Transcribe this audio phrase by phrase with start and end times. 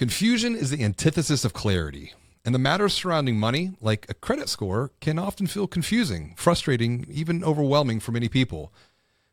[0.00, 4.92] Confusion is the antithesis of clarity, and the matters surrounding money, like a credit score,
[4.98, 8.72] can often feel confusing, frustrating, even overwhelming for many people.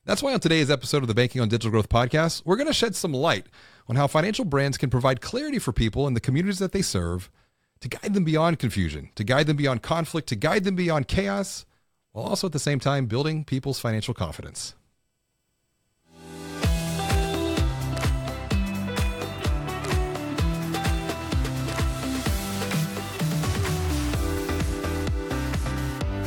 [0.03, 2.73] That's why on today's episode of the Banking on Digital Growth podcast, we're going to
[2.73, 3.45] shed some light
[3.87, 7.31] on how financial brands can provide clarity for people in the communities that they serve
[7.79, 11.65] to guide them beyond confusion, to guide them beyond conflict, to guide them beyond chaos,
[12.11, 14.75] while also at the same time building people's financial confidence.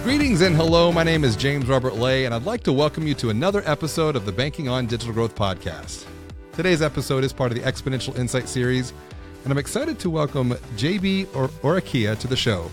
[0.03, 0.91] Greetings and hello.
[0.91, 4.17] My name is James Robert Lay, and I'd like to welcome you to another episode
[4.17, 6.07] of the Banking on Digital Growth podcast.
[6.53, 8.93] Today's episode is part of the Exponential Insight series,
[9.45, 12.71] and I'm excited to welcome JB or- Orecchia to the show.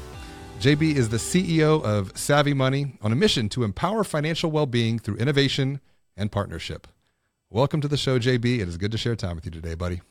[0.62, 4.98] JB is the CEO of Savvy Money on a mission to empower financial well being
[4.98, 5.82] through innovation
[6.16, 6.88] and partnership.
[7.50, 8.60] Welcome to the show, JB.
[8.62, 10.02] It is good to share time with you today, buddy.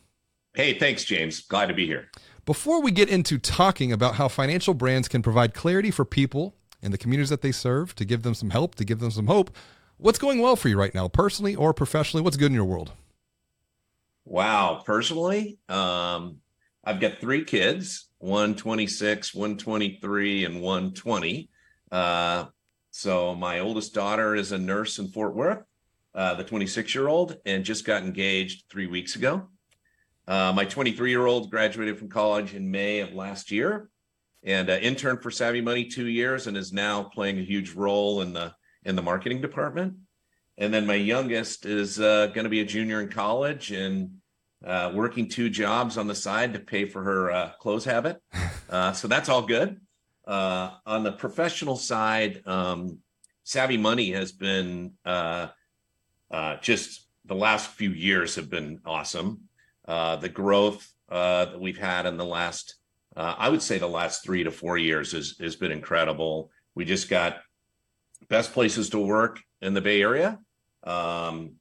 [0.54, 1.40] Hey, thanks, James.
[1.40, 2.10] Glad to be here.
[2.44, 6.92] Before we get into talking about how financial brands can provide clarity for people in
[6.92, 9.50] the communities that they serve, to give them some help, to give them some hope.
[9.98, 12.22] What's going well for you right now, personally or professionally?
[12.22, 12.92] What's good in your world?
[14.24, 14.82] Wow.
[14.84, 16.38] Personally, um,
[16.84, 21.48] I've got three kids, one 26, one 23, and one 20.
[21.90, 22.46] Uh,
[22.90, 25.62] so my oldest daughter is a nurse in Fort Worth,
[26.14, 29.48] uh, the 26 year old, and just got engaged three weeks ago.
[30.28, 33.88] Uh, my 23 year old graduated from college in May of last year
[34.46, 38.22] and uh, interned for Savvy Money two years and is now playing a huge role
[38.22, 39.94] in the in the marketing department.
[40.56, 44.18] And then my youngest is uh, going to be a junior in college and
[44.64, 48.22] uh, working two jobs on the side to pay for her uh, clothes habit.
[48.68, 49.80] Uh, so that's all good.
[50.26, 52.98] Uh, on the professional side, um,
[53.44, 54.94] Savvy Money has been
[56.62, 59.42] just the last few years have been awesome.
[59.86, 62.74] the growth that we've had in the last
[63.16, 66.50] uh, I would say the last three to four years has, has been incredible.
[66.74, 67.38] We just got
[68.28, 70.38] best places to work in the Bay Area,
[70.84, 71.54] um,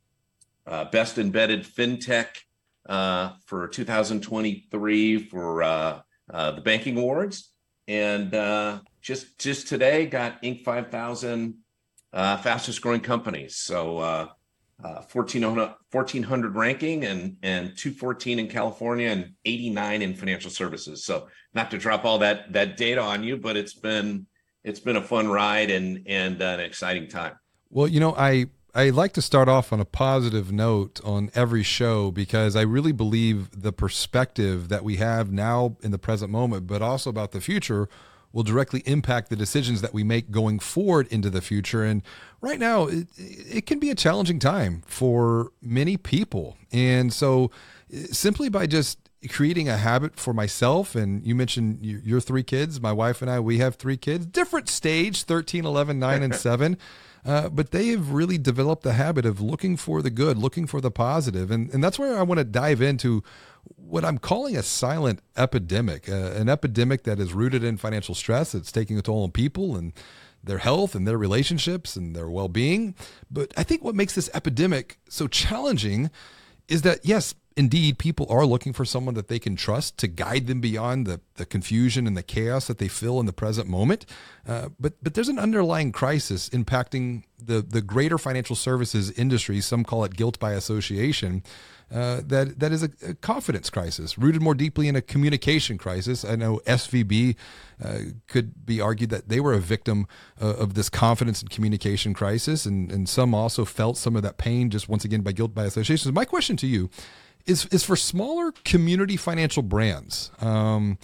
[0.68, 2.28] uh, best embedded fintech
[2.88, 7.52] uh, for 2023 for uh, uh, the banking awards,
[7.88, 10.63] and uh, just just today got Inc.
[10.63, 11.56] 5000
[12.13, 13.56] fastest growing companies.
[13.56, 14.29] So
[14.84, 21.06] uh, 1400, 1400 ranking and and 214 in California and 89 in financial services.
[21.06, 24.28] So not to drop all that that data on you, but it's been
[24.64, 27.34] it's been a fun ride and and an exciting time.
[27.69, 31.64] Well, you know, I I like to start off on a positive note on every
[31.64, 36.68] show because I really believe the perspective that we have now in the present moment,
[36.68, 37.88] but also about the future
[38.35, 41.85] will directly impact the decisions that we make going forward into the future.
[41.85, 42.03] And
[42.41, 46.57] right now, it, it can be a challenging time for many people.
[46.69, 47.50] And so,
[48.12, 52.91] simply by just creating a habit for myself, and you mentioned your three kids, my
[52.91, 56.78] wife and I, we have three kids, different stage 13, 11, 9, and 7.
[57.25, 60.81] Uh, but they have really developed the habit of looking for the good, looking for
[60.81, 61.50] the positive.
[61.50, 63.23] And, and that's where I want to dive into
[63.76, 68.56] what I'm calling a silent epidemic, uh, an epidemic that is rooted in financial stress.
[68.56, 69.94] It's taking a toll on people and
[70.44, 72.96] their health and their relationships and their well being.
[73.30, 76.12] But I think what makes this epidemic so challenging
[76.68, 80.47] is that, yes, indeed, people are looking for someone that they can trust to guide
[80.47, 84.06] them beyond the, the confusion and the chaos that they feel in the present moment.
[84.47, 89.62] Uh, but but there's an underlying crisis impacting the the greater financial services industry.
[89.62, 91.44] Some call it guilt by association.
[91.95, 96.25] Uh, that that is a, a, confidence crisis rooted more deeply in a communication crisis.
[96.25, 97.38] I know SVB
[97.81, 100.05] uh, could be argued that they were a victim
[100.41, 104.38] uh, of this confidence and communication crisis, and and some also felt some of that
[104.38, 106.09] pain just once again by guilt by association.
[106.09, 106.89] So my question to you
[107.45, 110.31] is is for smaller community financial brands.
[110.41, 110.97] Um,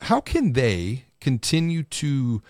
[0.00, 2.42] how can they continue to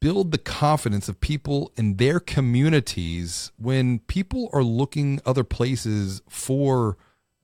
[0.00, 6.96] build the confidence of people in their communities when people are looking other places for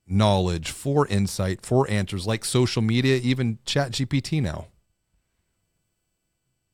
[0.07, 4.67] knowledge, for insight, for answers like social media, even Chat GPT now?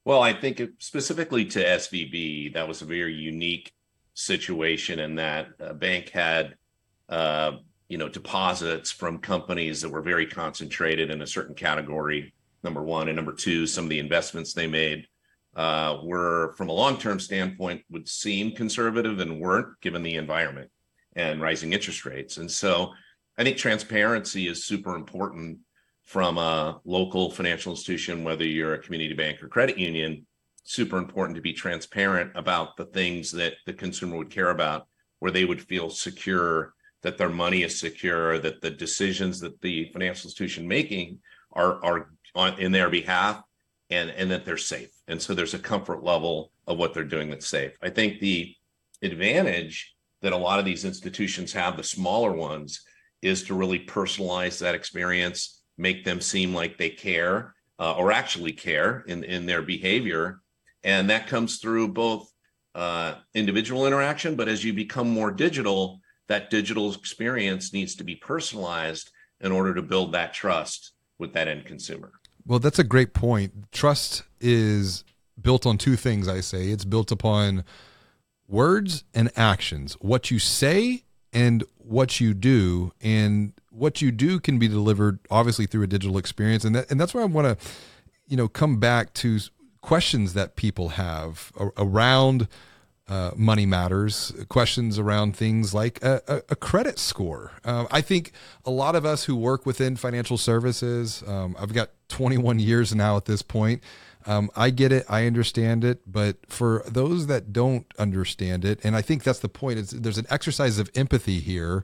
[0.03, 3.71] Well, I think specifically to SVB, that was a very unique
[4.13, 6.55] situation in that a bank had
[7.09, 7.53] uh,
[7.91, 13.09] you know deposits from companies that were very concentrated in a certain category number one
[13.09, 15.07] and number two some of the investments they made
[15.55, 20.69] uh, were from a long-term standpoint would seem conservative and weren't given the environment
[21.15, 22.91] and rising interest rates and so
[23.37, 25.59] i think transparency is super important
[26.03, 30.25] from a local financial institution whether you're a community bank or credit union
[30.63, 34.87] super important to be transparent about the things that the consumer would care about
[35.19, 39.89] where they would feel secure that their money is secure, that the decisions that the
[39.91, 41.19] financial institution making
[41.53, 43.41] are are on in their behalf,
[43.89, 44.91] and and that they're safe.
[45.11, 47.73] And so there's a comfort level of what they're doing that's safe.
[47.83, 48.55] I think the
[49.01, 52.85] advantage that a lot of these institutions have, the smaller ones,
[53.21, 58.53] is to really personalize that experience, make them seem like they care uh, or actually
[58.53, 60.39] care in in their behavior,
[60.83, 62.31] and that comes through both
[62.73, 65.99] uh, individual interaction, but as you become more digital,
[66.29, 69.11] that digital experience needs to be personalized
[69.41, 72.13] in order to build that trust with that end consumer.
[72.45, 73.71] Well, that's a great point.
[73.71, 75.03] Trust is
[75.39, 76.69] built on two things, I say.
[76.69, 77.63] It's built upon
[78.47, 82.91] words and actions, what you say and what you do.
[83.01, 86.65] And what you do can be delivered obviously through a digital experience.
[86.65, 87.67] And that, and that's where I want to,
[88.27, 89.39] you know, come back to
[89.81, 92.47] questions that people have around
[93.07, 97.51] uh, money matters, questions around things like a, a, a credit score.
[97.65, 98.31] Uh, I think
[98.63, 103.17] a lot of us who work within financial services, um, I've got 21 years now
[103.17, 103.81] at this point.
[104.27, 108.95] Um, I get it, I understand it, but for those that don't understand it, and
[108.95, 111.83] I think that's the point, is there's an exercise of empathy here.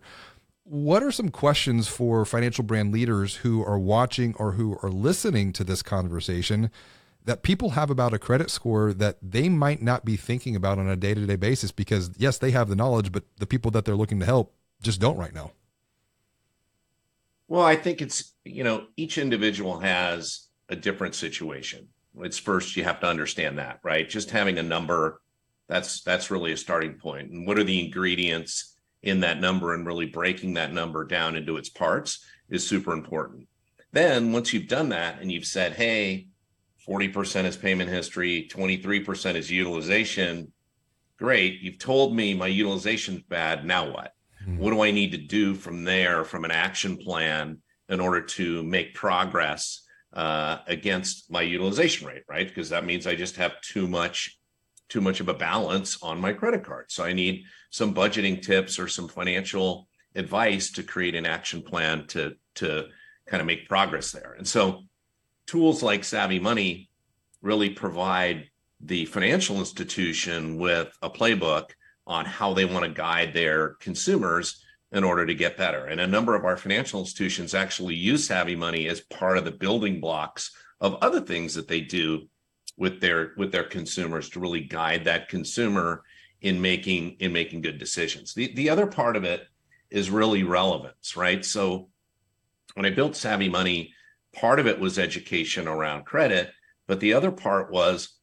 [0.64, 5.52] What are some questions for financial brand leaders who are watching or who are listening
[5.54, 6.70] to this conversation
[7.26, 10.88] that people have about a credit score that they might not be thinking about on
[10.88, 13.86] a day to day basis because, yes, they have the knowledge, but the people that
[13.86, 15.52] they're looking to help just don't right now?
[17.48, 21.88] Well, I think it's, you know, each individual has a different situation.
[22.20, 24.08] It's first you have to understand that, right?
[24.10, 25.22] Just having a number
[25.68, 27.32] that's that's really a starting point.
[27.32, 31.58] And what are the ingredients in that number and really breaking that number down into
[31.58, 33.48] its parts is super important.
[33.92, 36.28] Then once you've done that and you've said, "Hey,
[36.88, 40.52] 40% is payment history, 23% is utilization.
[41.18, 41.62] Great.
[41.62, 43.66] You've told me my utilization's bad.
[43.66, 44.14] Now what?
[44.48, 44.58] Mm-hmm.
[44.60, 47.60] What do I need to do from there from an action plan
[47.90, 49.84] in order to make progress
[50.14, 52.48] uh, against my utilization rate, right?
[52.48, 54.38] Because that means I just have too much
[54.90, 56.86] too much of a balance on my credit card.
[56.90, 62.08] So I need some budgeting tips or some financial advice to create an action plan
[62.08, 62.86] to to
[63.28, 64.36] kind of make progress there.
[64.38, 64.84] And so
[65.46, 66.90] tools like Savvy Money
[67.42, 71.72] really provide the financial institution with a playbook
[72.07, 75.86] on how they want to guide their consumers in order to get better.
[75.86, 79.51] And a number of our financial institutions actually use Savvy Money as part of the
[79.51, 82.27] building blocks of other things that they do
[82.77, 86.04] with their with their consumers to really guide that consumer
[86.42, 88.33] in making in making good decisions.
[88.33, 89.48] The the other part of it
[89.89, 91.44] is really relevance, right?
[91.44, 91.89] So
[92.75, 93.94] when I built Savvy Money,
[94.33, 96.51] part of it was education around credit,
[96.88, 98.18] but the other part was,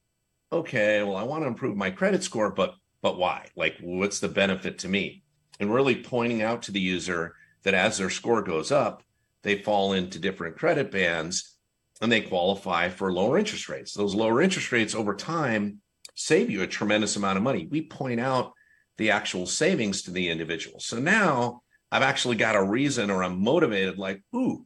[0.52, 2.74] okay, well, I want to improve my credit score, but
[3.04, 3.44] but why?
[3.54, 5.24] Like, what's the benefit to me?
[5.60, 9.02] And really pointing out to the user that as their score goes up,
[9.42, 11.58] they fall into different credit bands
[12.00, 13.92] and they qualify for lower interest rates.
[13.92, 15.82] Those lower interest rates over time
[16.14, 17.68] save you a tremendous amount of money.
[17.70, 18.54] We point out
[18.96, 20.80] the actual savings to the individual.
[20.80, 21.60] So now
[21.92, 24.64] I've actually got a reason or I'm motivated, like, ooh,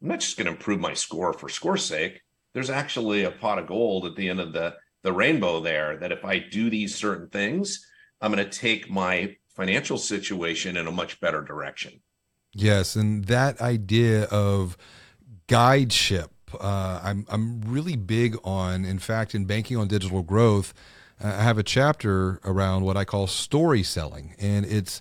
[0.00, 2.20] I'm not just going to improve my score for score's sake.
[2.54, 6.12] There's actually a pot of gold at the end of the the rainbow there that
[6.12, 7.86] if I do these certain things,
[8.20, 12.00] I'm going to take my financial situation in a much better direction.
[12.54, 14.76] Yes, and that idea of
[15.46, 18.84] guideship, uh, I'm I'm really big on.
[18.84, 20.74] In fact, in banking on digital growth,
[21.22, 25.00] I have a chapter around what I call story selling, and it's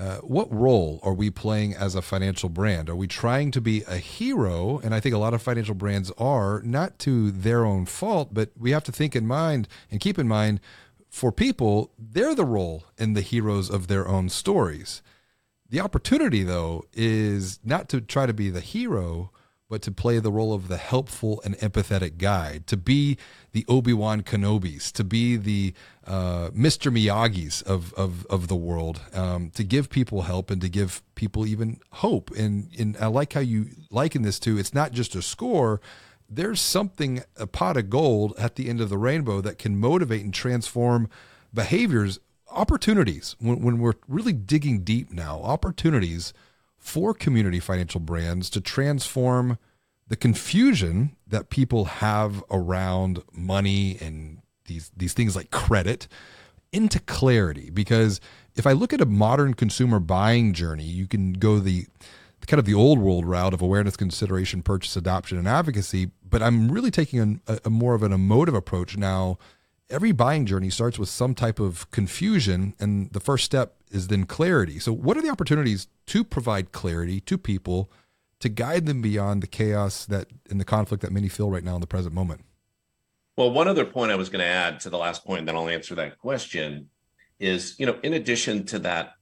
[0.00, 2.88] uh, what role are we playing as a financial brand?
[2.88, 4.80] Are we trying to be a hero?
[4.82, 8.50] And I think a lot of financial brands are, not to their own fault, but
[8.58, 10.60] we have to think in mind and keep in mind
[11.10, 15.02] for people, they're the role and the heroes of their own stories.
[15.68, 19.32] The opportunity, though, is not to try to be the hero,
[19.70, 23.16] but to play the role of the helpful and empathetic guide, to be
[23.52, 25.72] the Obi Wan Kenobis, to be the
[26.04, 26.92] uh, Mr.
[26.92, 31.46] Miyagi's of of of the world, um, to give people help and to give people
[31.46, 32.32] even hope.
[32.32, 35.80] And and I like how you liken this to it's not just a score.
[36.28, 40.24] There's something a pot of gold at the end of the rainbow that can motivate
[40.24, 41.08] and transform
[41.54, 42.18] behaviors,
[42.50, 43.36] opportunities.
[43.38, 46.32] When when we're really digging deep now, opportunities
[46.80, 49.58] for community financial brands to transform
[50.08, 56.08] the confusion that people have around money and these these things like credit
[56.72, 58.20] into clarity because
[58.56, 61.86] if I look at a modern consumer buying journey, you can go the
[62.46, 66.10] kind of the old world route of awareness, consideration, purchase, adoption, and advocacy.
[66.28, 69.38] But I'm really taking a, a more of an emotive approach now
[69.90, 74.24] every buying journey starts with some type of confusion, and the first step is then
[74.24, 74.78] clarity.
[74.78, 77.90] So, what are the opportunities to provide clarity to people
[78.38, 81.74] to guide them beyond the chaos that and the conflict that many feel right now
[81.74, 82.44] in the present moment?
[83.36, 85.68] Well, one other point I was going to add to the last point, then I'll
[85.68, 86.90] answer that question,
[87.38, 89.14] is you know, in addition to that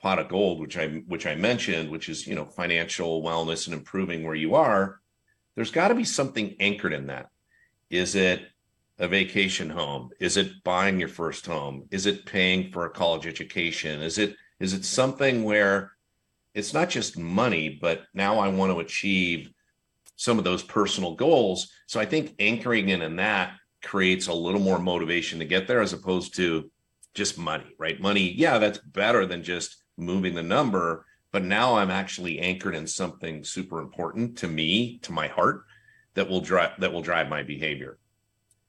[0.00, 3.74] pot of gold, which I which I mentioned, which is you know financial wellness and
[3.74, 5.00] improving where you are,
[5.54, 7.30] there's got to be something anchored in that.
[7.90, 8.42] Is it
[8.98, 10.10] a vacation home?
[10.20, 11.86] Is it buying your first home?
[11.90, 14.02] Is it paying for a college education?
[14.02, 15.92] Is it is it something where
[16.54, 19.50] it's not just money, but now I want to achieve
[20.16, 21.70] some of those personal goals.
[21.86, 23.52] So I think anchoring in in that
[23.84, 26.68] creates a little more motivation to get there as opposed to
[27.14, 28.00] just money, right?
[28.00, 32.86] Money, yeah, that's better than just moving the number, but now I'm actually anchored in
[32.86, 35.64] something super important to me, to my heart
[36.14, 37.98] that will drive that will drive my behavior.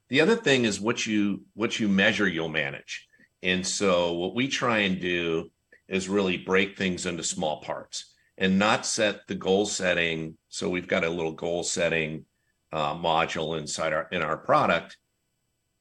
[0.09, 3.07] The other thing is what you what you measure you'll manage.
[3.41, 5.51] And so what we try and do
[5.87, 10.37] is really break things into small parts and not set the goal setting.
[10.49, 12.25] So we've got a little goal setting
[12.71, 14.97] uh, module inside our in our product.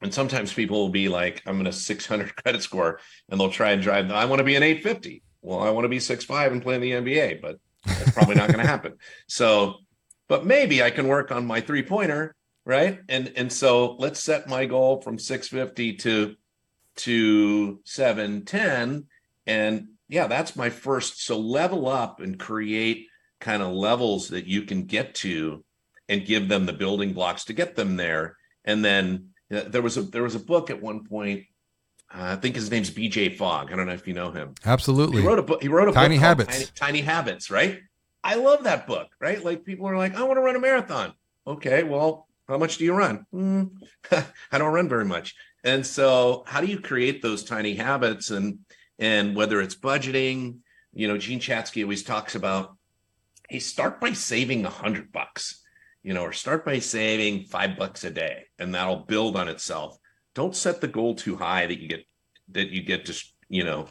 [0.01, 3.73] And sometimes people will be like, I'm in a 600 credit score, and they'll try
[3.73, 4.11] and drive.
[4.13, 5.23] I want to be an 850.
[5.43, 8.35] Well, I want to be six five and play in the NBA, but that's probably
[8.35, 8.95] not going to happen.
[9.27, 9.77] So,
[10.29, 12.35] but maybe I can work on my three pointer
[12.69, 13.01] right?
[13.09, 16.37] And and so let's set my goal from 650 to
[16.97, 19.07] to 710
[19.47, 23.07] and yeah, that's my first so level up and create
[23.41, 25.65] kind of levels that you can get to
[26.09, 28.37] and give them the building blocks to get them there.
[28.65, 31.45] And then uh, there was a there was a book at one point
[32.15, 33.73] uh, I think his name's BJ Fogg.
[33.73, 34.55] I don't know if you know him.
[34.65, 35.21] Absolutely.
[35.21, 35.63] He wrote a book.
[35.63, 36.53] He wrote a Tiny Habits.
[36.53, 37.81] Tiny, Tiny Habits, right?
[38.25, 39.43] I love that book, right?
[39.43, 41.13] Like people are like, I want to run a marathon.
[41.47, 43.27] Okay, well, how much do you run?
[43.33, 43.71] Mm,
[44.53, 45.35] I don't run very much.
[45.65, 48.31] And so, how do you create those tiny habits?
[48.31, 48.61] And
[48.99, 50.59] and whether it's budgeting,
[50.93, 52.77] you know, Jean Chatzky always talks about,
[53.49, 55.63] hey, start by saving a hundred bucks,
[56.03, 59.99] you know, or start by saving five bucks a day, and that'll build on itself.
[60.35, 62.05] Don't set the goal too high that you get
[62.53, 63.89] that you get just you know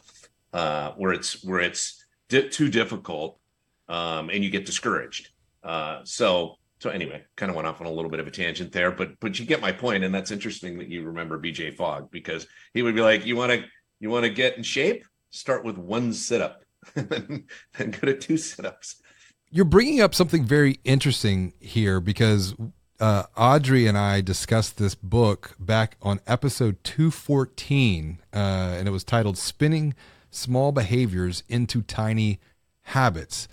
[0.54, 3.40] uh, where it's where it's di- too difficult
[3.88, 5.30] um, and you get discouraged.
[5.64, 8.72] Uh, so so anyway, kind of went off on a little bit of a tangent
[8.72, 12.12] there, but but you get my point, and that's interesting that you remember BJ Fogg
[12.12, 13.64] because he would be like, "You want to
[14.00, 15.04] you want to get in shape?
[15.32, 17.46] Start with one sit up, then
[17.78, 19.02] go to two sit ups."
[19.50, 22.54] You're bringing up something very interesting here because
[23.00, 29.04] uh, Audrey and I discussed this book back on episode 214, uh, and it was
[29.04, 29.96] titled "Spinning
[30.30, 32.40] Small Behaviors into Tiny
[32.84, 33.48] Habits."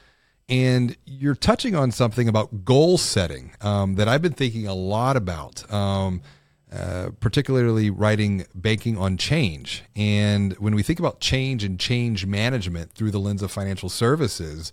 [0.48, 5.16] And you're touching on something about goal setting um, that I've been thinking a lot
[5.16, 6.20] about, um,
[6.70, 9.84] uh, particularly writing Banking on Change.
[9.96, 14.72] And when we think about change and change management through the lens of financial services,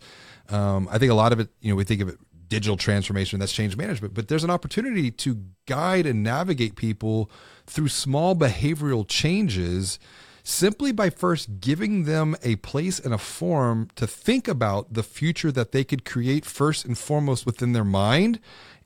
[0.50, 2.18] um, I think a lot of it, you know, we think of it
[2.52, 7.32] digital transformation, that's change management, but there's an opportunity to guide and navigate people
[7.66, 9.98] through small behavioral changes
[10.44, 15.52] simply by first giving them a place and a form to think about the future
[15.52, 18.40] that they could create first and foremost within their mind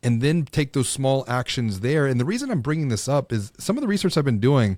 [0.03, 2.05] and then take those small actions there.
[2.05, 4.77] And the reason I'm bringing this up is some of the research I've been doing.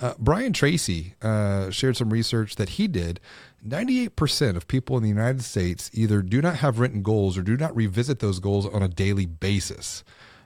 [0.00, 3.18] Uh, Brian Tracy uh, shared some research that he did.
[3.66, 7.56] 98% of people in the United States either do not have written goals or do
[7.56, 10.04] not revisit those goals on a daily basis.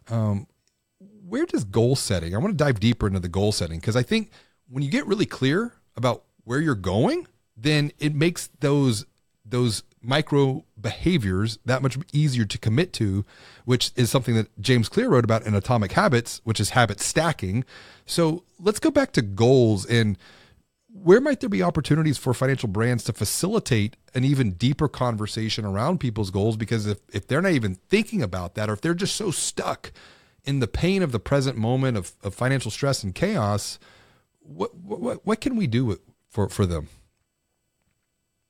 [0.09, 0.47] Um,
[1.29, 2.35] where does goal setting?
[2.35, 4.31] I want to dive deeper into the goal setting because I think
[4.69, 7.27] when you get really clear about where you're going,
[7.57, 9.07] then it makes those
[9.45, 13.25] those micro behaviors that much easier to commit to,
[13.65, 17.65] which is something that James Clear wrote about in Atomic Habits, which is habit stacking.
[18.07, 20.19] So let's go back to goals and
[20.93, 26.01] where might there be opportunities for financial brands to facilitate an even deeper conversation around
[26.01, 26.57] people's goals?
[26.57, 29.93] Because if, if they're not even thinking about that, or if they're just so stuck
[30.45, 33.79] in the pain of the present moment of, of financial stress and chaos,
[34.43, 35.99] what what what can we do
[36.31, 36.89] for for them?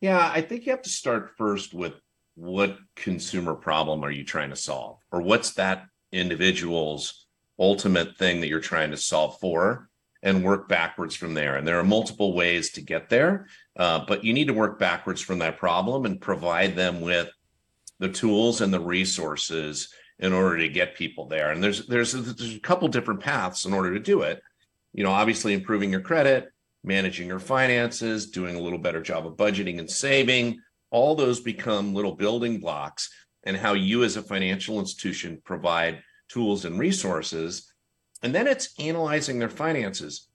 [0.01, 1.95] Yeah, I think you have to start first with
[2.35, 7.27] what consumer problem are you trying to solve, or what's that individual's
[7.59, 9.89] ultimate thing that you're trying to solve for,
[10.23, 11.57] and work backwards from there.
[11.57, 13.47] And there are multiple ways to get there,
[13.77, 17.29] uh, but you need to work backwards from that problem and provide them with
[17.99, 21.51] the tools and the resources in order to get people there.
[21.51, 24.43] And there's there's there's a couple different paths in order to do it
[24.93, 26.53] you know, obviously improving your credit,
[26.85, 31.95] managing your finances, doing a little better job of budgeting and saving, all those become
[31.95, 33.11] little building blocks
[33.45, 37.73] and how you as a financial institution provide tools and resources.
[38.23, 40.29] And then it's analyzing their finances.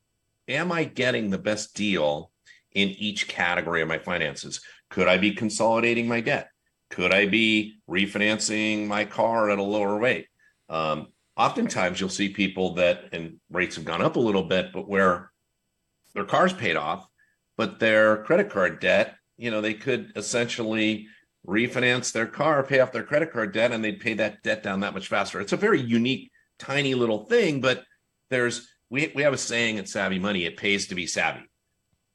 [0.47, 2.31] am I getting the best deal
[2.71, 4.61] in each category of my finances?
[4.89, 6.49] Could I be consolidating my debt?
[6.89, 10.27] Could I be refinancing my car at a lower rate?
[10.69, 11.07] Um,
[11.37, 15.31] oftentimes you'll see people that, and rates have gone up a little bit, but where
[16.13, 17.07] their car's paid off,
[17.57, 21.07] but their credit card debt, you know, they could essentially
[21.47, 24.79] refinance their car, pay off their credit card debt, and they'd pay that debt down
[24.79, 25.39] that much faster.
[25.39, 27.83] It's a very unique, tiny little thing, but
[28.29, 31.43] there's we we have a saying at Savvy Money, it pays to be savvy,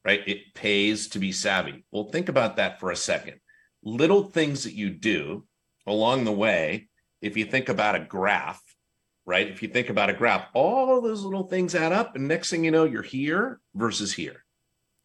[0.04, 0.20] right?
[0.26, 1.84] It pays to be savvy.
[1.90, 3.40] Well, think about that for a second.
[3.84, 5.46] Little things that you do
[5.86, 6.88] along the way,
[7.20, 8.62] if you think about a graph,
[9.24, 9.48] right?
[9.48, 12.64] If you think about a graph, all those little things add up, and next thing
[12.64, 14.44] you know, you're here versus here.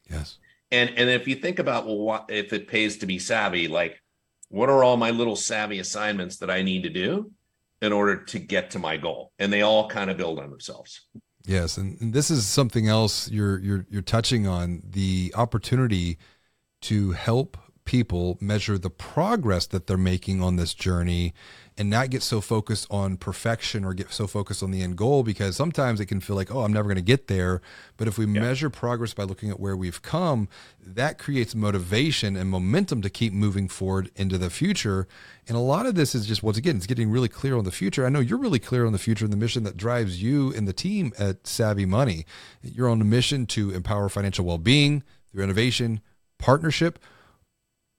[0.10, 0.38] Yes.
[0.72, 4.02] And and if you think about well, what, if it pays to be savvy, like
[4.50, 7.32] what are all my little savvy assignments that I need to do
[7.82, 9.32] in order to get to my goal?
[9.40, 11.02] And they all kind of build on themselves.
[11.46, 16.18] Yes, and, and this is something else you're you're you're touching on the opportunity
[16.82, 21.34] to help people measure the progress that they're making on this journey
[21.78, 25.22] and not get so focused on perfection or get so focused on the end goal
[25.22, 27.62] because sometimes it can feel like, oh, I'm never going to get there.
[27.98, 28.42] But if we yeah.
[28.42, 30.50] measure progress by looking at where we've come,
[30.82, 35.08] that creates motivation and momentum to keep moving forward into the future.
[35.48, 37.72] And a lot of this is just, once again, it's getting really clear on the
[37.72, 38.06] future.
[38.06, 40.68] I know you're really clear on the future and the mission that drives you and
[40.68, 42.26] the team at Savvy Money.
[42.64, 46.02] You're on a mission to empower financial well being through innovation,
[46.40, 46.98] partnership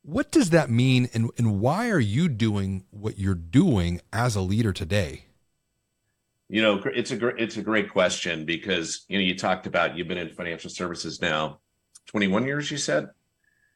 [0.09, 4.41] what does that mean, and, and why are you doing what you're doing as a
[4.41, 5.27] leader today?
[6.49, 9.99] You know, it's a great it's a great question because you know you talked about
[9.99, 11.61] you've been in financial services now
[12.07, 12.71] 21 years.
[12.71, 13.09] You said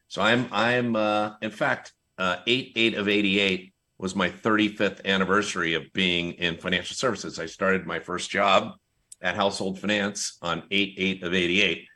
[0.09, 0.23] so.
[0.23, 5.93] I'm I'm uh, in fact uh, eight eight of 88 was my 35th anniversary of
[5.93, 7.39] being in financial services.
[7.39, 8.73] I started my first job
[9.21, 11.87] at Household Finance on 8 8 of 88.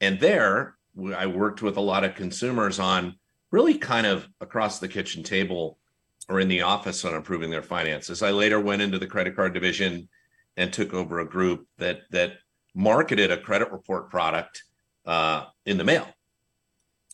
[0.00, 0.76] And there
[1.16, 3.16] I worked with a lot of consumers on
[3.50, 5.78] really kind of across the kitchen table
[6.28, 8.22] or in the office on improving their finances.
[8.22, 10.08] I later went into the credit card division
[10.56, 12.34] and took over a group that that
[12.74, 14.62] marketed a credit report product
[15.06, 16.06] uh, in the mail.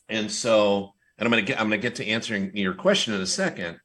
[0.09, 3.27] And so, and I'm gonna get I'm gonna get to answering your question in a
[3.27, 3.79] second.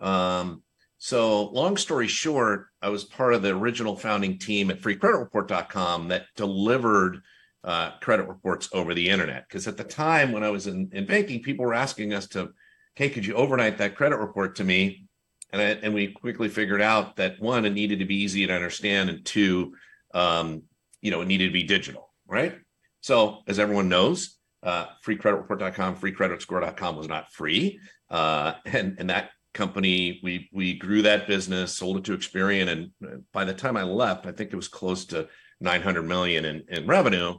[0.00, 0.62] Um,
[0.98, 6.26] so, long story short, I was part of the original founding team at FreeCreditReport.com that
[6.34, 7.22] delivered
[7.68, 9.46] uh, credit reports over the internet.
[9.46, 12.48] Because at the time when I was in, in banking, people were asking us to,
[12.94, 15.04] hey, could you overnight that credit report to me?
[15.52, 18.54] And, I, and we quickly figured out that one, it needed to be easy to
[18.54, 19.74] understand, and two,
[20.14, 20.62] um,
[21.02, 22.54] you know, it needed to be digital, right?
[23.02, 30.20] So as everyone knows, uh, freecreditreport.com, freecreditscore.com was not free, uh, and and that company
[30.22, 34.26] we we grew that business, sold it to Experian, and by the time I left,
[34.26, 35.28] I think it was close to
[35.60, 37.38] 900 million in, in revenue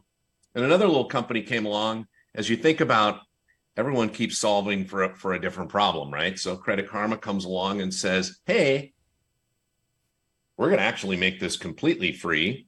[0.60, 2.06] and another little company came along.
[2.36, 3.22] As you think about,
[3.78, 6.38] everyone keeps solving for a, for a different problem, right?
[6.38, 8.92] So Credit Karma comes along and says, "Hey,
[10.58, 12.68] we're going to actually make this completely free,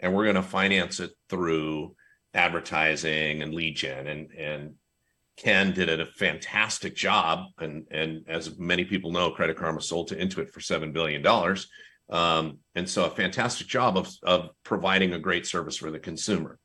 [0.00, 1.94] and we're going to finance it through
[2.34, 4.74] advertising and lead gen." And and
[5.36, 10.16] Ken did a fantastic job, and and as many people know, Credit Karma sold to
[10.16, 11.68] Intuit for seven billion dollars,
[12.10, 16.58] um, and so a fantastic job of of providing a great service for the consumer.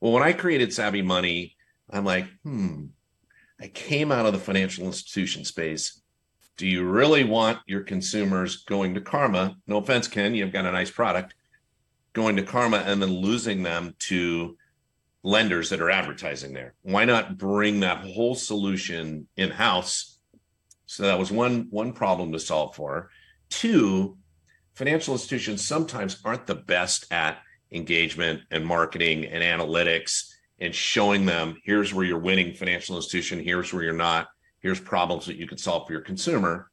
[0.00, 1.56] Well, when I created Savvy Money,
[1.90, 2.86] I'm like, hmm,
[3.60, 6.00] I came out of the financial institution space.
[6.56, 9.56] Do you really want your consumers going to Karma?
[9.66, 11.34] No offense, Ken, you've got a nice product,
[12.12, 14.56] going to Karma and then losing them to
[15.22, 16.74] lenders that are advertising there.
[16.82, 20.18] Why not bring that whole solution in house?
[20.86, 23.10] So that was one one problem to solve for.
[23.50, 24.16] Two,
[24.74, 27.38] financial institutions sometimes aren't the best at
[27.76, 33.72] engagement and marketing and analytics and showing them here's where you're winning financial institution, here's
[33.72, 34.28] where you're not,
[34.60, 36.70] here's problems that you could solve for your consumer.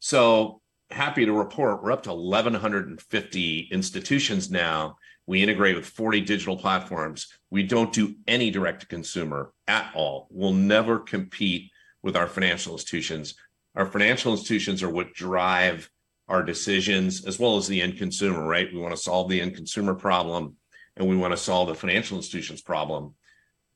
[0.00, 0.60] So
[0.90, 4.96] happy to report we're up to 1150 institutions now.
[5.26, 7.28] We integrate with 40 digital platforms.
[7.50, 10.28] We don't do any direct to consumer at all.
[10.30, 11.70] We'll never compete
[12.02, 13.34] with our financial institutions.
[13.74, 15.90] Our financial institutions are what drive
[16.28, 18.72] our decisions as well as the end consumer, right?
[18.72, 20.56] We want to solve the end consumer problem
[20.96, 23.14] and we want to solve the financial institutions problem.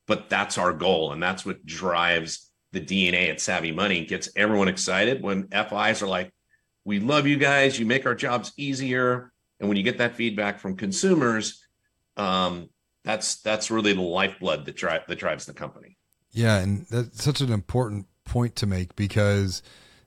[0.06, 1.12] But that's our goal.
[1.12, 6.08] And that's what drives the DNA at Savvy Money, gets everyone excited when FIs are
[6.08, 6.32] like,
[6.84, 9.32] we love you guys, you make our jobs easier.
[9.60, 11.64] And when you get that feedback from consumers,
[12.16, 12.68] um,
[13.04, 15.96] that's that's really the lifeblood that drive that drives the company.
[16.32, 19.62] Yeah, and that's such an important point to make because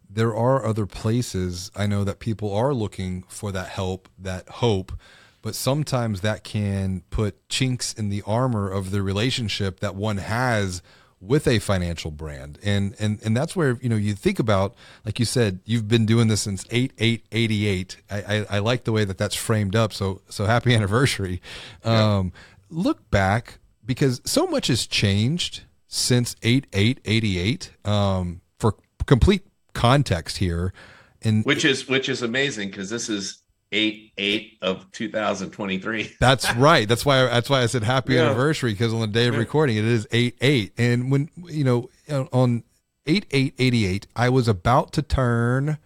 [0.10, 4.94] there are other places I know that people are looking for that help, that hope,
[5.42, 10.82] but sometimes that can put chinks in the armor of the relationship that one has
[11.22, 12.60] with a financial brand.
[12.64, 16.06] And and and that's where you know you think about like you said you've been
[16.06, 20.22] doing this since 8888 I, I, I like the way that that's framed up so
[20.30, 21.42] so happy anniversary.
[21.84, 22.32] Um
[22.70, 29.44] look back because so much has changed since 8888 um for complete
[29.76, 30.74] context here.
[31.22, 36.88] And which is which is amazing because this is eight eight of 2023 that's right.
[36.88, 38.26] That's why that's why i said happy yeah.
[38.26, 40.74] anniversary because on the day of recording it is eight eight.
[40.78, 41.90] And when you know
[42.32, 42.64] on
[43.06, 45.78] eight eight eighty eight i was about to turn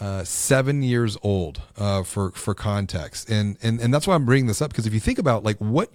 [0.00, 3.30] uh, seven years old uh, for for context.
[3.30, 5.58] And and and that's why i'm bringing this up because if you think about like
[5.58, 5.90] what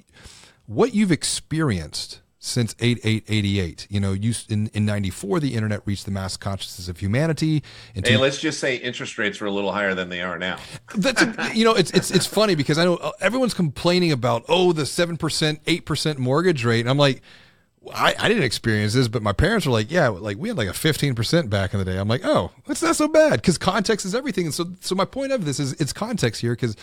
[0.65, 6.11] what you've experienced since 8888 you know you in, in 94 the internet reached the
[6.11, 7.61] mass consciousness of humanity.
[7.95, 10.57] And hey, let's just say interest rates were a little higher than they are now.
[10.95, 11.21] That's
[11.55, 14.83] you know it's it's it's funny because i know uh, everyone's complaining about oh the
[14.83, 16.81] 7% 8% mortgage rate.
[16.81, 17.21] And i'm like
[17.93, 20.67] I, I didn't experience this, but my parents were like, yeah, like we had like
[20.67, 21.97] a 15% back in the day.
[21.97, 24.45] I'm like, oh, that's not so bad because context is everything.
[24.45, 26.75] And so, so my point of this is it's context here because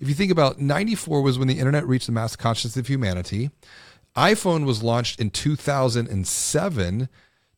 [0.00, 3.50] if you think about 94 was when the internet reached the mass consciousness of humanity
[4.16, 7.08] iPhone was launched in 2007.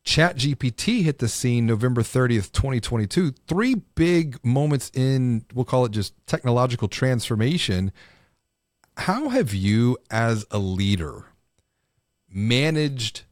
[0.05, 3.33] ChatGPT hit the scene November 30th, 2022.
[3.47, 7.93] Three big moments in, we'll call it just technological transformation.
[8.97, 11.25] How have you, as a leader,
[12.31, 13.23] managed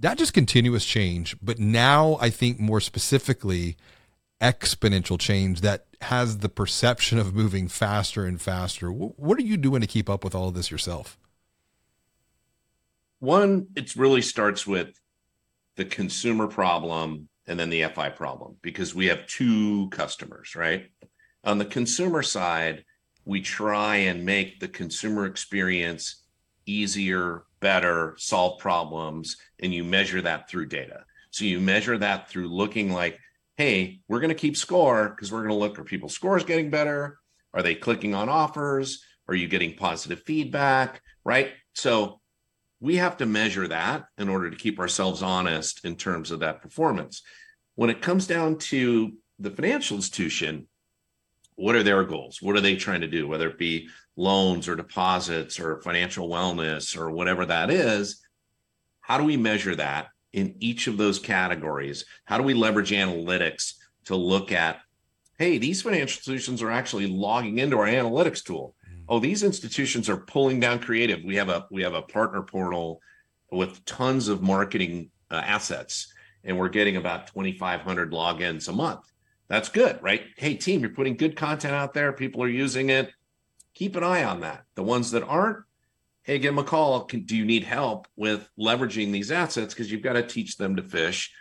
[0.00, 3.76] not just continuous change, but now I think more specifically,
[4.40, 8.92] exponential change that has the perception of moving faster and faster?
[8.92, 11.17] What are you doing to keep up with all of this yourself?
[13.20, 14.90] One, it really starts with
[15.76, 20.90] the consumer problem and then the FI problem because we have two customers, right?
[21.44, 22.84] On the consumer side,
[23.24, 26.24] we try and make the consumer experience
[26.66, 31.04] easier, better, solve problems, and you measure that through data.
[31.30, 33.18] So you measure that through looking like,
[33.56, 36.70] hey, we're going to keep score because we're going to look are people's scores getting
[36.70, 37.18] better?
[37.52, 39.02] Are they clicking on offers?
[39.26, 41.02] Are you getting positive feedback?
[41.24, 41.50] Right.
[41.74, 42.20] So
[42.80, 46.62] we have to measure that in order to keep ourselves honest in terms of that
[46.62, 47.22] performance.
[47.74, 50.68] When it comes down to the financial institution,
[51.56, 52.40] what are their goals?
[52.40, 53.26] What are they trying to do?
[53.26, 58.22] Whether it be loans or deposits or financial wellness or whatever that is,
[59.00, 62.04] how do we measure that in each of those categories?
[62.26, 64.80] How do we leverage analytics to look at,
[65.38, 68.74] hey, these financial institutions are actually logging into our analytics tool
[69.08, 71.24] oh these institutions are pulling down creative.
[71.24, 73.00] We have a we have a partner portal
[73.50, 76.12] with tons of marketing uh, assets
[76.44, 79.10] and we're getting about 2500 logins a month.
[79.48, 80.22] That's good right?
[80.36, 82.12] Hey team you're putting good content out there.
[82.12, 83.10] People are using it.
[83.74, 84.64] Keep an eye on that.
[84.74, 85.64] The ones that aren't
[86.22, 87.04] hey give them a call.
[87.04, 89.72] Can, do you need help with leveraging these assets?
[89.72, 91.32] Because you've got to teach them to fish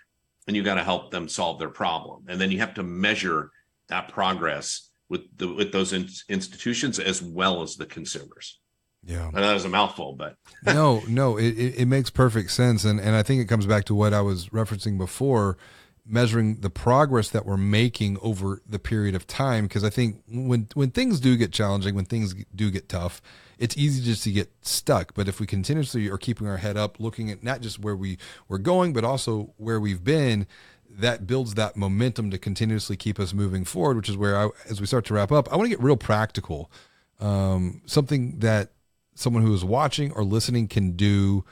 [0.48, 2.24] and you've got to help them solve their problem.
[2.28, 3.52] And then you have to measure
[3.90, 8.60] that progress with the with those in, institutions as well as the consumers.
[9.04, 12.84] Yeah, and that was a mouthful, but no, no, it, it, it makes perfect sense,
[12.84, 15.58] and and I think it comes back to what I was referencing before,
[16.06, 19.66] measuring the progress that we're making over the period of time.
[19.66, 23.22] Because I think when when things do get challenging, when things do get tough,
[23.58, 25.14] it's easy just to get stuck.
[25.14, 28.18] But if we continuously are keeping our head up, looking at not just where we
[28.48, 30.48] we're going, but also where we've been,
[30.90, 34.82] that builds that momentum to continuously keep us moving forward, which is where I, as
[34.82, 36.72] we start to wrap up, I want to get real practical.
[37.20, 38.72] Um, something that
[39.16, 41.44] someone who is watching or listening can do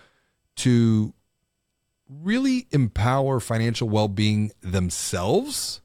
[0.57, 1.13] to
[2.07, 5.81] really empower financial well-being themselves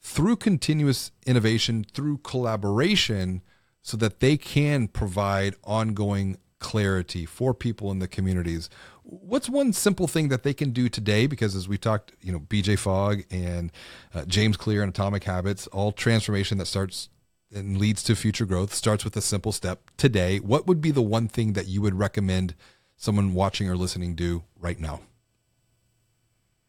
[0.00, 3.42] through continuous innovation, through collaboration,
[3.82, 8.70] so that they can provide ongoing clarity for people in the communities
[9.04, 11.26] what's one simple thing that they can do today?
[11.26, 13.70] Because as we talked, you know, BJ Fogg and
[14.14, 17.08] uh, James Clear and Atomic Habits, all transformation that starts
[17.54, 20.38] and leads to future growth starts with a simple step today.
[20.38, 22.54] What would be the one thing that you would recommend
[22.96, 25.00] someone watching or listening do right now?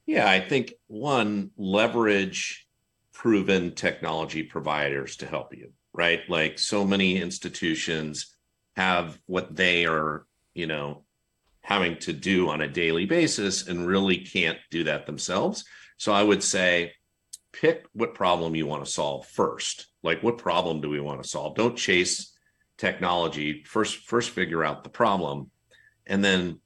[0.06, 2.68] Yeah, I think one, leverage
[3.14, 6.22] proven technology providers to help you, right?
[6.30, 8.36] Like so many institutions
[8.76, 11.05] have what they are, you know,
[11.66, 15.66] having to do on a daily basis and really can't do that themselves.
[15.98, 16.94] So I would say
[17.52, 19.88] pick what problem you want to solve first.
[20.04, 21.56] Like what problem do we want to solve?
[21.56, 22.32] Don't chase
[22.78, 23.64] technology.
[23.64, 25.50] First first figure out the problem
[26.06, 26.60] and then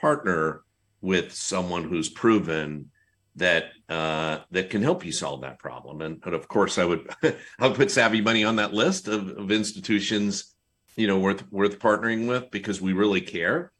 [0.00, 0.62] partner
[1.02, 2.90] with someone who's proven
[3.36, 6.00] that uh, that can help you solve that problem.
[6.00, 9.28] And, and of course, I would I would put Savvy Money on that list of,
[9.36, 10.54] of institutions,
[10.96, 13.70] you know, worth worth partnering with because we really care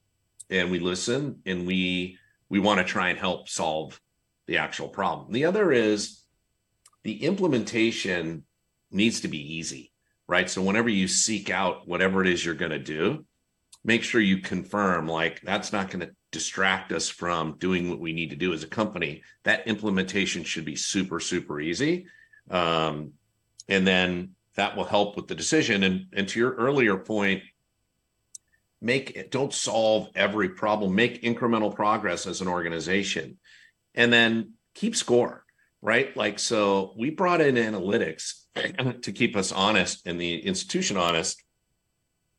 [0.50, 4.00] and we listen and we we want to try and help solve
[4.46, 5.32] the actual problem.
[5.32, 6.22] The other is
[7.02, 8.44] the implementation
[8.90, 9.92] needs to be easy,
[10.28, 10.48] right?
[10.48, 13.24] So whenever you seek out whatever it is you're going to do,
[13.84, 18.12] make sure you confirm like that's not going to distract us from doing what we
[18.12, 19.22] need to do as a company.
[19.44, 22.06] That implementation should be super, super easy.
[22.50, 23.12] Um,
[23.68, 25.82] and then that will help with the decision.
[25.84, 27.42] And, and to your earlier point,
[28.84, 33.38] make it, don't solve every problem, make incremental progress as an organization,
[33.94, 35.44] and then keep score,
[35.80, 36.14] right?
[36.14, 38.42] Like, so we brought in analytics
[39.02, 41.42] to keep us honest and the institution honest.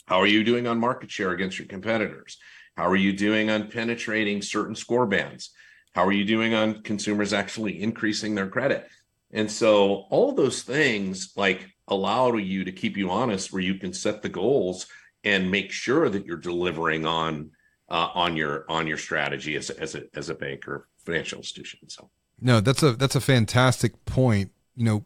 [0.05, 2.37] How are you doing on market share against your competitors?
[2.77, 5.49] How are you doing on penetrating certain score bands?
[5.93, 8.87] How are you doing on consumers actually increasing their credit?
[9.31, 13.93] And so all those things like allow you to keep you honest where you can
[13.93, 14.85] set the goals
[15.25, 17.51] and make sure that you're delivering on
[17.89, 21.89] uh, on your on your strategy as, as a as a bank or financial institution.
[21.89, 22.09] So
[22.39, 24.51] no, that's a that's a fantastic point.
[24.75, 25.05] You know,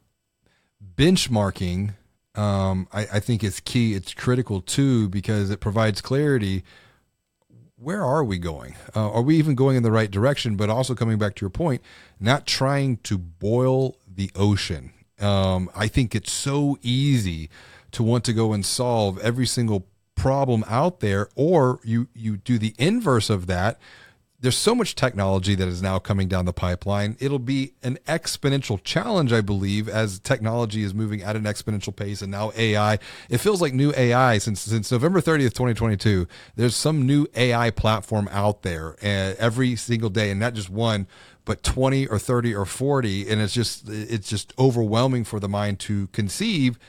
[0.95, 1.93] benchmarking
[2.35, 3.93] um, I, I think is key.
[3.93, 6.63] It's critical too because it provides clarity
[7.81, 8.75] where are we going?
[8.93, 10.57] Uh, are we even going in the right direction?
[10.57, 11.81] But also coming back to your point,
[12.19, 14.91] not trying to boil the ocean.
[15.19, 17.49] Um, I think it's so easy
[17.91, 19.87] to want to go and solve every single
[20.19, 23.79] problem out there, or you you do the inverse of that
[24.41, 27.17] there's so much technology that is now coming down the pipeline.
[27.19, 32.21] It'll be an exponential challenge, I believe, as technology is moving at an exponential pace,
[32.21, 32.99] and now AI.
[33.29, 36.25] It feels like new AI since since November 30th, 2022.
[36.55, 41.07] There's some new AI platform out there uh, every single day, and not just one,
[41.43, 45.79] but 20 or 30 or 40, and it's just it's just overwhelming for the mind
[45.81, 46.79] to conceive.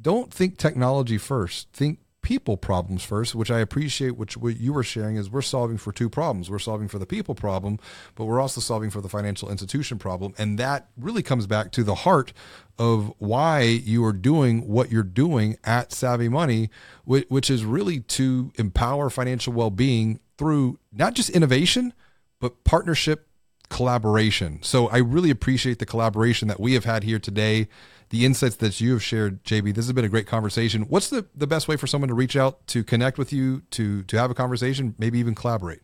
[0.00, 1.68] Don't think technology first.
[1.72, 5.78] Think people problems first, which I appreciate, which what you were sharing is we're solving
[5.78, 6.50] for two problems.
[6.50, 7.78] We're solving for the people problem,
[8.14, 10.34] but we're also solving for the financial institution problem.
[10.38, 12.32] And that really comes back to the heart
[12.78, 16.70] of why you are doing what you're doing at Savvy Money,
[17.04, 21.92] which is really to empower financial well being through not just innovation,
[22.40, 23.28] but partnership
[23.68, 24.58] collaboration.
[24.62, 27.68] So I really appreciate the collaboration that we have had here today
[28.10, 29.74] the insights that you have shared, JB.
[29.74, 30.82] This has been a great conversation.
[30.82, 34.02] What's the, the best way for someone to reach out to connect with you, to
[34.02, 35.80] to have a conversation, maybe even collaborate?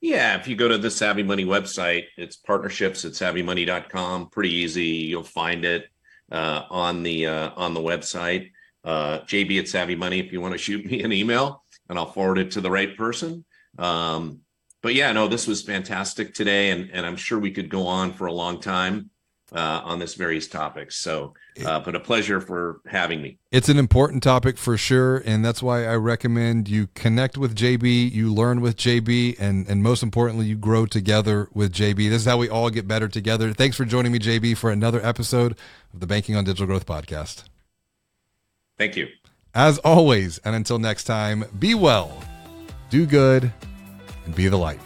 [0.00, 4.30] Yeah, if you go to the Savvy Money website, it's partnerships at savvymoney.com.
[4.30, 4.86] Pretty easy.
[4.86, 5.90] You'll find it
[6.32, 8.52] uh, on the uh, on the website.
[8.82, 12.10] Uh, JB at Savvy Money if you want to shoot me an email and I'll
[12.10, 13.44] forward it to the right person.
[13.78, 14.40] Um,
[14.80, 18.12] but yeah, no, this was fantastic today, and and I'm sure we could go on
[18.12, 19.10] for a long time
[19.52, 20.96] uh, on this various topics.
[20.96, 21.34] So,
[21.64, 23.38] uh, but a pleasure for having me.
[23.50, 28.12] It's an important topic for sure, and that's why I recommend you connect with JB,
[28.12, 32.08] you learn with JB, and and most importantly, you grow together with JB.
[32.08, 33.52] This is how we all get better together.
[33.52, 35.56] Thanks for joining me, JB, for another episode
[35.92, 37.44] of the Banking on Digital Growth podcast.
[38.78, 39.08] Thank you.
[39.54, 42.22] As always, and until next time, be well,
[42.88, 43.52] do good,
[44.24, 44.80] and be the light.